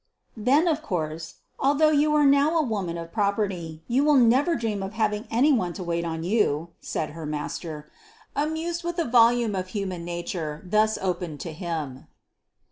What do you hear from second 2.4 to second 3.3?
a woman of